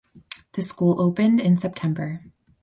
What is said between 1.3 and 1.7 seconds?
in